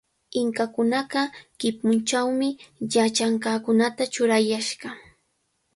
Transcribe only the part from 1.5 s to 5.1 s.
kipuchawmi yachanqakunata churayashqa.